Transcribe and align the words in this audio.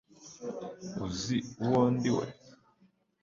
uzi 1.05 1.37
uwo 1.63 1.83
ndiwe 1.95 2.25